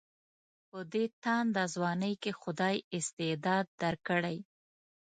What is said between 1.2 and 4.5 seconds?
تانده ځوانۍ کې خدای استعداد درکړی.